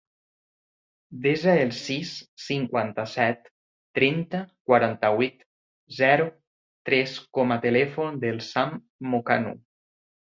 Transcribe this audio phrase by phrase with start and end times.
[1.23, 2.13] Desa el sis,
[2.45, 3.43] cinquanta-set,
[3.99, 4.39] trenta,
[4.71, 5.45] quaranta-vuit,
[6.01, 6.27] zero,
[6.91, 8.73] tres com a telèfon del Sam
[9.13, 9.53] Mocanu.